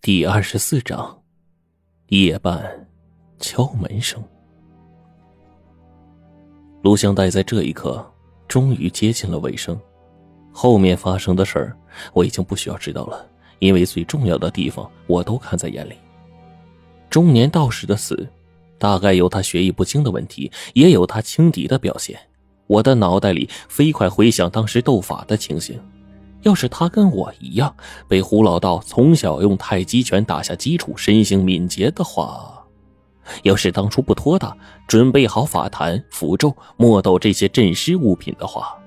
[0.00, 1.22] 第二十四章，
[2.10, 2.88] 夜半
[3.40, 4.22] 敲门声。
[6.82, 8.08] 录像带在这一刻
[8.46, 9.78] 终于接近了尾声，
[10.52, 11.76] 后面发生的事儿
[12.12, 13.26] 我已经不需要知道了，
[13.58, 15.94] 因为最重要的地方我都看在眼里。
[17.10, 18.26] 中年道士的死，
[18.78, 22.16] 大概有他学艺不精的问题，也有他轻敌的表现。
[22.68, 25.78] 我的脑袋里飞快回想当时斗法的情形。
[26.42, 27.74] 要是他跟我一样
[28.06, 32.64] 被胡老道从小用太极拳打下基础，身形敏捷的话，
[33.42, 34.56] 要是当初不拖大，
[34.86, 38.78] 准备好法坛、符咒、墨斗这些镇尸物品的话，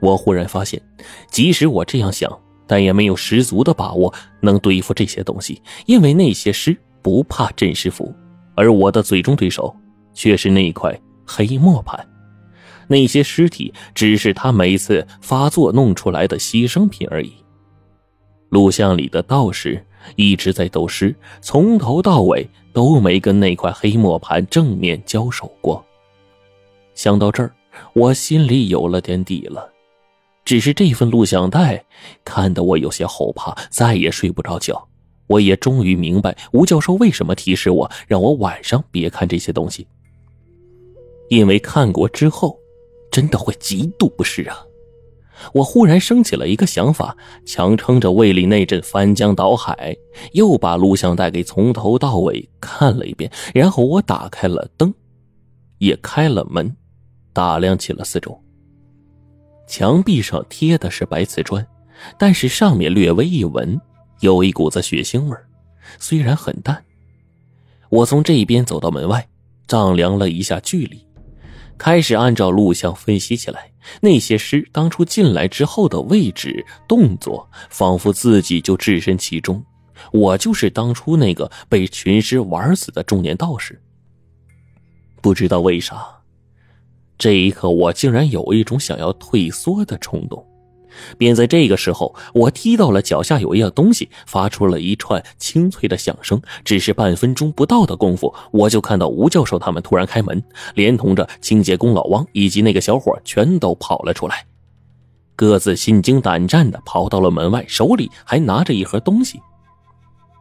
[0.00, 0.82] 我忽然发现，
[1.30, 2.30] 即使我这样想，
[2.66, 8.12] 但也没有十足的把握能对付这些东西，因为那些尸不怕镇尸符，
[8.54, 9.74] 而我的最终对手
[10.12, 12.04] 却是那块黑墨盘。
[12.88, 17.32] 那些尸体只是他每次发作弄出来的牺牲品而已。
[18.50, 19.82] 录像里的道士
[20.16, 25.82] 一直在斗尸，从头到尾都没跟那块黑磨盘正面交手过。
[26.94, 27.54] 想到这儿，
[27.94, 29.72] 我心里有了点底了。
[30.44, 31.82] 只是这份录像带
[32.24, 34.86] 看得我有些后怕，再也睡不着觉。
[35.28, 39.86] 我也终于明白吴教授为什么提示我，让我晚上别看这些东西，
[41.30, 42.58] 因为看过之后。
[43.12, 44.58] 真的会极度不适啊！
[45.52, 49.94] 我忽然升起了一个想法，强撑着胃里那阵翻江倒海，
[50.32, 53.30] 又把录像带给从头到尾看了一遍。
[53.52, 54.92] 然后我打开了灯，
[55.78, 56.74] 也开了门，
[57.32, 58.40] 打量起了四周。
[59.66, 61.66] 墙壁上贴的是白瓷砖，
[62.18, 63.78] 但是上面略微一闻，
[64.20, 65.36] 有一股子血腥味
[65.98, 66.82] 虽然很淡。
[67.90, 69.28] 我从这边走到门外，
[69.66, 71.04] 丈量了一下距离。
[71.82, 73.68] 开始按照录像分析起来，
[74.00, 79.60] 那些尸当初进来之后的位置、动作，仿佛自己就置身其中。
[80.12, 83.82] 我就是当初那个被群尸玩死的中年道士。
[85.20, 86.06] 不知道为啥，
[87.18, 90.46] 这一刻我竟然有一种想要退缩的冲动。
[91.18, 96.40] 便在这个时候，我踢到了脚下有一样东西，发出了一串清脆的响声。
[96.64, 100.42] 只是半分钟不到的功夫，我就看到吴教授他们突然开门，
[100.74, 104.46] 连同着清洁工老王以及那个小伙全都跑了出来，
[105.36, 109.40] 各自心惊胆战的跑到了门外，手里还拿着一盒东西。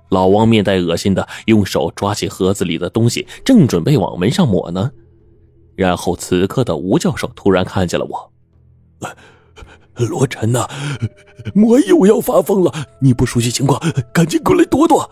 [0.09, 4.91] 老王面带恶心的用手抓起盒子里的东西，正准备往门上抹呢，
[5.75, 8.30] 然后此刻的吴教授突然看见了我。
[10.05, 10.67] 罗晨呐，
[11.55, 12.71] 我又要发疯了！
[12.99, 13.79] 你不熟悉情况，
[14.13, 15.09] 赶紧过来躲躲。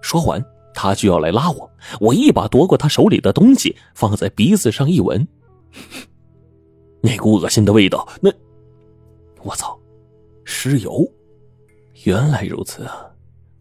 [0.00, 0.44] 说完，
[0.74, 5.26] 他就要来拉我，我一把夺过他手里的东西，放在鼻子上一闻，
[7.02, 8.30] 那股恶心的味道，那……
[9.42, 9.78] 我操，
[10.44, 11.08] 尸油！
[12.04, 13.06] 原来如此啊！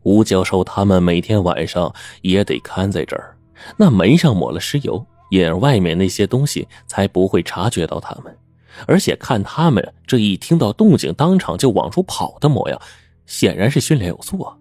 [0.04, 3.36] 吴教授他们每天晚上也得看在这儿，
[3.78, 8.38] 那门上抹了尸油，也外面那些东西才不会察觉到他们。
[8.86, 12.80] 而且看他们这一听到动静当场就往出跑的模样，
[13.26, 14.54] 显然是训练有素啊。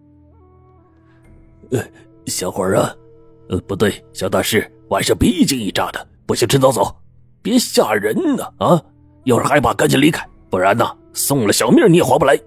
[1.71, 1.85] 呃，
[2.27, 2.95] 小伙儿啊，
[3.49, 6.97] 呃，不对，小大师，晚上别一惊一乍的，不行，趁早走，
[7.43, 8.83] 别吓人呢啊！
[9.25, 12.39] 要是害怕，赶紧离开，不然呢，送了小命你也划不来。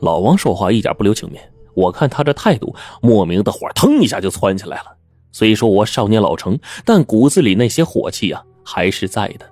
[0.00, 1.42] 老王说话一点不留情面，
[1.74, 4.96] 我看他这态度，莫名的火腾一下就窜起来了。
[5.32, 9.48] 虽说我少年老成，但骨子里那些火气啊，还是在的。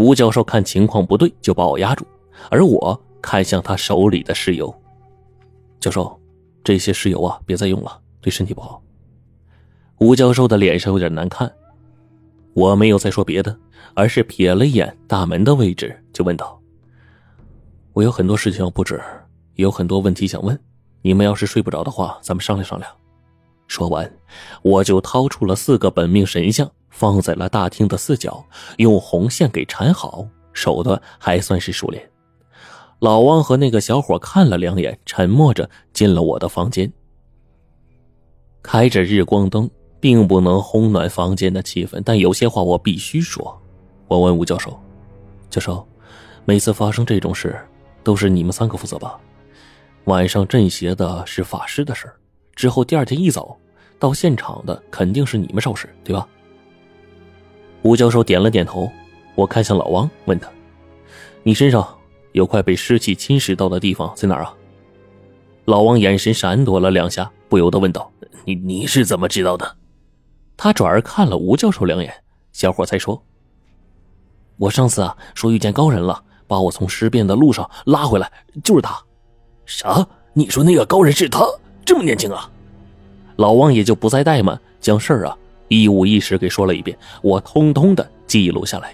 [0.00, 2.06] 吴教授看情况不对，就把我压住，
[2.48, 4.74] 而我看向他手里的尸油。
[5.78, 6.18] 教授，
[6.64, 8.82] 这些尸油啊，别再用了，对身体不好。
[9.98, 11.52] 吴教授的脸上有点难看，
[12.54, 13.54] 我没有再说别的，
[13.92, 16.58] 而是瞥了一眼大门的位置，就问道
[17.92, 19.02] ：“我有很多事情要布置，
[19.56, 20.58] 也有很多问题想问，
[21.02, 22.90] 你们要是睡不着的话，咱们商量商量。”
[23.68, 24.10] 说完，
[24.62, 26.70] 我就掏出了四个本命神像。
[26.90, 28.44] 放在了大厅的四角，
[28.76, 32.10] 用红线给缠好，手段还算是熟练。
[32.98, 36.92] 老汪和那个小伙看了两眼，沉默着进了我的房间。
[38.62, 43.58] 开着日光灯，并不能烘暖房间的气氛，但有些话我必须说。
[44.06, 44.78] 我问吴教授
[45.48, 45.88] ：“教授，
[46.44, 47.58] 每次发生这种事，
[48.02, 49.18] 都是你们三个负责吧？
[50.04, 52.10] 晚上镇邪的是法师的事
[52.54, 53.56] 之后第二天一早
[53.98, 56.28] 到现场的肯定是你们收拾，对吧？”
[57.82, 58.90] 吴教授点了点头，
[59.34, 60.50] 我看向老王，问他
[61.42, 61.86] ：“你身上
[62.32, 64.54] 有块被尸气侵蚀到的地方在哪儿啊？”
[65.66, 68.10] 老王眼神闪躲了两下，不由得问道
[68.44, 69.76] ：“你你是怎么知道的？”
[70.56, 72.12] 他转而看了吴教授两眼，
[72.52, 73.22] 小伙才说
[74.58, 78.30] ：“我上次啊说遇见高人了，把我从尸变的路上拉回来，
[78.62, 78.98] 就是他。”
[79.64, 80.06] 啥？
[80.32, 81.46] 你说那个高人是他？
[81.84, 82.50] 这么年轻啊？
[83.36, 85.38] 老王也就不再怠慢，将事儿啊
[85.70, 88.92] 一五一十给说了一遍，我通通的记录下来。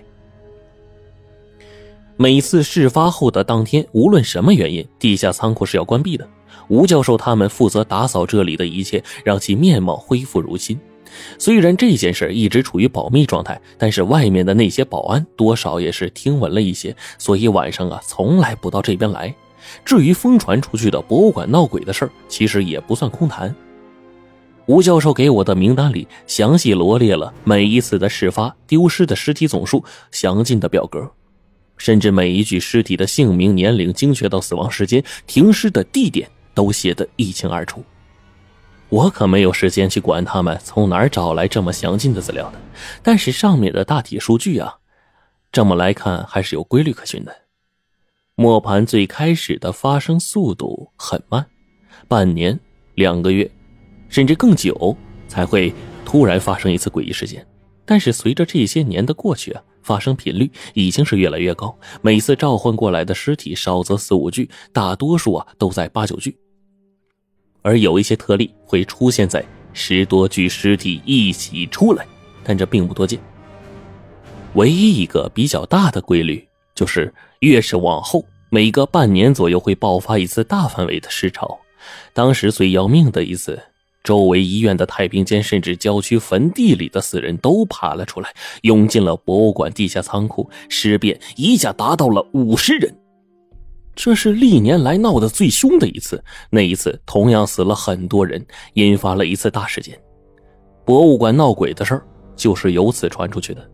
[2.18, 6.28] 每次事发后的当天，无论什么原因，地下仓库是要关闭的。
[6.68, 10.78] 吴教授他们负责打扫这里的一切，让其面貌恢复如新。
[11.38, 19.34] 虽然这件事一直处于保密状态，但是外面的那些保安多少也是听闻了一些，所以晚上啊从来不到这边来。
[19.84, 23.54] 至于疯传出去的博物馆闹鬼的事儿，其实也不算空谈。
[24.66, 31.08] 吴教授给我的名单里详细罗列了每一次的事发、丢失的尸体总数、详尽的表格，
[31.76, 37.84] 甚至每一具尸体的姓名、年龄，精确到死亡时间、停尸的地点都写得一清二楚。
[38.88, 42.58] 我可没有时间去管他们从哪儿找来这么详尽的资料的，
[43.02, 44.78] 但是上面的大体数据啊，
[45.52, 47.34] 这么来看还是有规律可循的。
[48.34, 51.46] 磨盘最开始的发生速度很慢，
[52.08, 52.58] 半年、
[52.94, 53.50] 两个月，
[54.08, 54.96] 甚至更久
[55.28, 55.72] 才会
[56.04, 57.46] 突然发生一次诡异事件。
[57.84, 61.76] 但是随着这些年的过去啊，发生频率已经是越来越高。
[62.02, 66.36] 每次召唤过来的尸体少则四五具，大多数啊都在八九具。
[67.62, 72.06] 而有一些特例会出现在十多具尸体一起出来，
[72.42, 73.18] 但这并不多见。
[74.54, 76.46] 唯一一个比较大的规律。
[76.74, 77.10] 就是
[77.40, 81.58] 越是往后，每隔半年左右会爆发一次大范围的尸潮。
[82.12, 83.58] 当时最要命的一次，
[84.06, 88.32] 周围医院的太平间，甚至郊区坟地里的死人都爬了出来，
[88.62, 92.94] 涌进了博物馆地下仓库，尸变一下达到了五十人。
[93.96, 96.22] 这是历年来闹得最凶的一次。
[96.50, 100.00] 那一次同样死了很多人，引发了一次大事件。
[100.84, 102.06] 博物馆闹鬼的事儿
[102.36, 103.70] 就是由此传出去的。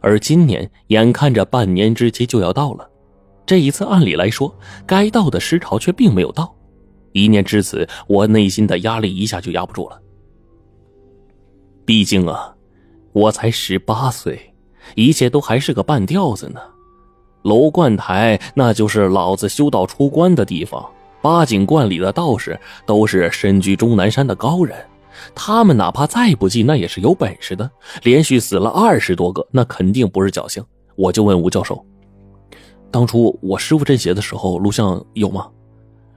[0.00, 2.88] 而今年眼看着半年之期就要到了，
[3.44, 4.56] 这一次按理来说
[4.86, 6.53] 该到的尸潮却并没有到。
[7.14, 9.98] 一念至此，我内心的压力一下就压不住了。
[11.86, 12.54] 毕竟啊，
[13.12, 14.52] 我才十八岁，
[14.96, 16.60] 一切都还是个半吊子呢。
[17.44, 20.84] 楼观台那就是老子修道出关的地方，
[21.22, 24.76] 八景观里的道士都是身居终南山的高人。
[25.34, 27.70] 他们哪怕再不济，那也是有本事的。
[28.02, 30.64] 连续死了二十多个，那肯定不是侥幸。
[30.96, 31.84] 我就问吴教授
[32.90, 35.48] ：“当初我师傅镇邪的时候，录像有吗？”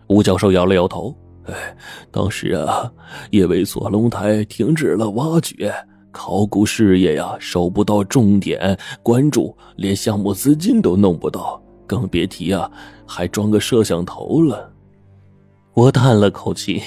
[0.08, 1.16] 吴教授摇了摇头
[1.46, 1.76] ：“哎，
[2.12, 2.92] 当时啊，
[3.32, 5.74] 因为锁龙台停止了挖掘，
[6.12, 12.70] 考古事业呀，收不到重点关注，连项目资金都弄不到，更别提啊，
[13.06, 14.72] 还装个摄像头了。”
[15.74, 16.82] 我叹了口气。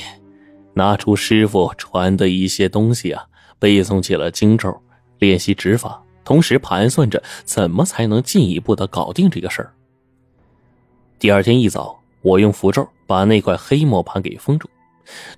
[0.72, 3.24] 拿出师傅传的一些东西啊，
[3.58, 4.72] 背诵起了经咒，
[5.18, 9.74] 练习指法，同时盘算着怎么才能进一步的搞定这个事儿。
[11.18, 14.70] 第二天一早，我用符咒把那块黑磨盘给封住。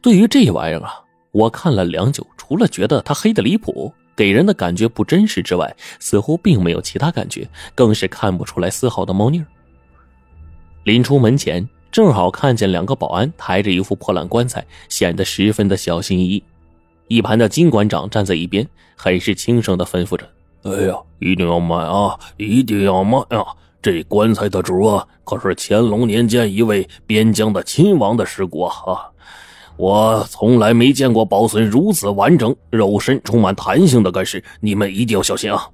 [0.03, 9.47] 对于这玩意儿啊，我看了良久，除了觉得它黑的离谱，给人的感觉不真实之外，似乎并没有其他感觉，更是看不出来丝毫的猫腻儿。
[10.85, 11.67] 临出门前。
[11.91, 16.43] 正好看见两个保安抬着一副破烂棺材，显得十分的小心翼翼。
[17.07, 18.67] 一旁的金馆长站在一边，
[18.97, 20.27] 很是轻声的吩咐着
[20.65, 23.45] ：“哎呀，一定要买啊，一定要买啊！
[23.83, 29.11] 这棺材的主啊，可是乾隆年间一位边疆的亲王的尸骨啊！
[29.77, 35.69] 我从来没见过保存如此完整、肉身充满弹性的干尸，你们一定要小心啊！”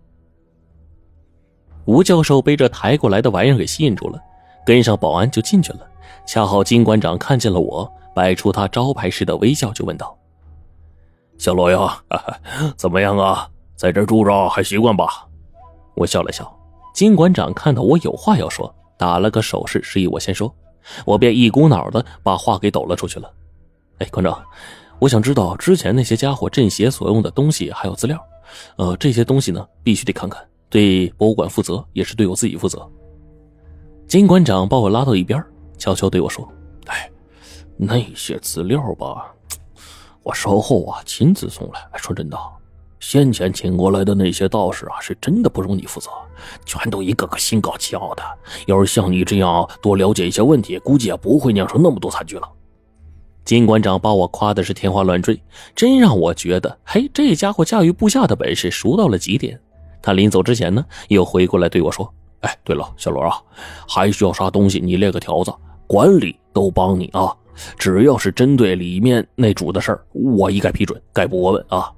[1.84, 4.18] 吴教授被这抬过来的玩意儿给吸引住了，
[4.64, 5.80] 跟上保安就进去了。
[6.26, 10.16] 恰好金馆长看见了我，摆出他招牌式的微笑，就问道
[11.36, 12.02] ：“小罗呀，
[12.76, 13.46] 怎么样啊？
[13.76, 15.26] 在这住着还习惯吧？”
[15.94, 16.57] 我笑了笑。
[16.98, 20.52] 金馆长看到我有话要说，打了个手势，示意我先说。
[21.04, 23.32] 我便一股脑的把话给抖了出去了。
[23.98, 24.44] 哎，馆长，
[24.98, 28.20] 我想知道之前那些家伙镇邪所用的东西还有资料。
[28.78, 32.84] 呃，这些东西呢，必须得看看，对博物馆负责，也是对我自己负责。
[34.08, 35.40] 金馆长把我拉到一边。
[35.78, 36.52] 悄悄对我说
[36.86, 37.08] ：“哎，
[37.76, 39.32] 那些资料吧，
[40.24, 41.88] 我稍后啊亲自送来。
[41.94, 42.36] 说真的，
[43.00, 46.10] 先前请过来的那些道士啊，是真的不容你负责，
[46.64, 48.22] 全都一个个心高气傲的。
[48.66, 52.48] 要是像你这样多了解一些问题，估计也不会酿成那么多惨剧了。”
[53.44, 55.40] 金馆长把我夸的是天花乱坠，
[55.74, 59.58] 真让我觉得，嘿，这家伙驾驭部下的本事熟到了极点。
[60.02, 62.12] 他临走之前呢，又回过来对我说
[62.42, 63.40] ：“哎，对了，小罗啊，
[63.88, 65.52] 还需要啥东西，你列个条子。”
[65.86, 67.34] 管理都帮你啊，
[67.78, 71.90] 只要是针对里面那主的事儿，我一概批准，概不过问啊。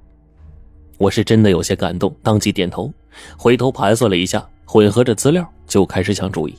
[1.01, 2.93] 我是真的有些感动，当即点头，
[3.35, 6.55] 回头盘算了一下，混合着资料就开始想主意。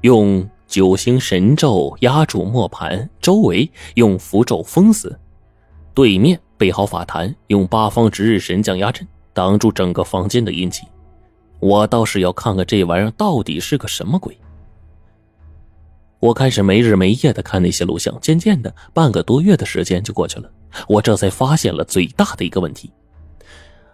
[0.00, 5.18] 用九星神咒压住磨盘，周围用符咒封死。
[5.92, 10.86] 对面备好法坛，用八方值日神将压阵，挡住整个房间的阴气。
[11.58, 14.34] 我倒是要看看这玩意儿到底是个什么鬼。
[16.18, 20.50] 我开始没日没夜的看那些录像，渐渐的，半个多月的时间就过去了。
[20.88, 22.90] 我这才发现了最大的一个问题：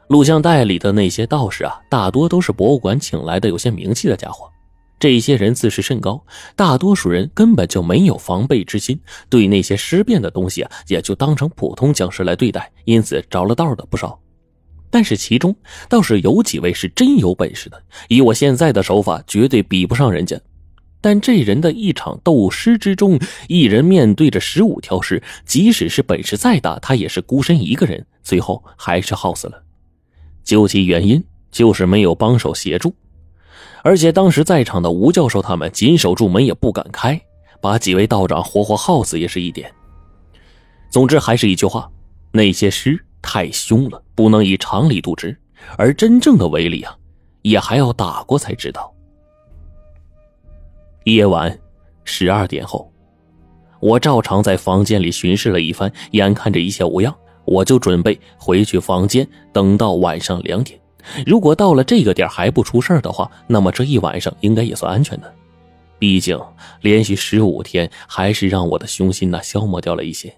[0.09, 4.49] 录像带里的那些道士啊，大多都是博物馆请来的有些名气的家伙。
[4.99, 14.18] 这些人自视甚高，大多数人根本就没有防备之心，对那些尸变的东西啊，也就当成普通僵尸来对待，因此着了道的不少。
[14.88, 15.54] 但是其中
[15.88, 20.40] 倒是有几位是真有本事的，以我现在的手法，绝对比不上人家。
[21.07, 29.63] 但这人的一场斗尸之中，一人面对着十五条尸，即使是本事再大，他也是孤身一个人，最后还是耗死了。
[30.43, 31.23] 究其原因，
[31.53, 32.93] 就是没有帮手协助，
[33.85, 37.21] 而且当时在场的吴教授他们紧守住门也不敢开，
[37.61, 39.73] 把几位道长活活耗死也是一点。
[40.91, 41.89] 总之还是一句话，
[42.33, 45.39] 那些尸太凶了，不能以常理度之，
[45.79, 46.97] 而真正的威力啊，
[47.43, 48.93] 也还要打过才知道。
[51.07, 51.57] 夜晚
[52.03, 52.91] 十二点后，
[53.79, 60.77] 我照常在房间里巡视了一番，眼看着一切无恙，我就准备回去房间，等到晚上两点。
[61.25, 65.33] 如果到了这个点还不出事的话，那么这一晚上应该也算安全的。
[65.97, 66.37] 毕竟
[66.81, 70.35] 连续十五天，还是让我的凶心呐消磨掉了一些。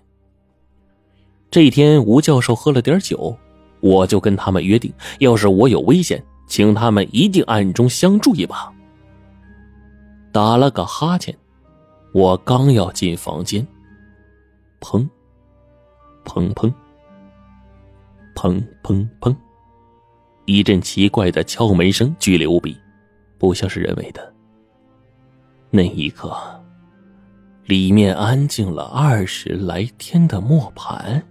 [1.50, 3.34] 这一天，吴教授喝了点酒，
[3.80, 8.70] 我就跟他们约定，要是我有危险，请他们一定暗中相助一把。
[10.32, 11.36] 打了个哈欠，
[12.12, 13.66] 我刚要进房间，
[14.80, 15.08] 砰，
[16.24, 16.72] 砰砰，
[18.34, 19.34] 砰砰砰，
[20.44, 22.76] 一阵奇怪的敲门声，剧烈无比，
[23.38, 24.34] 不像是人为的。
[25.70, 26.34] 那一刻，
[27.64, 31.22] 里面安静了二十来天的磨盘，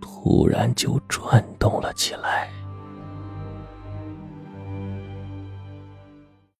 [0.00, 2.48] 突然就转动了起来。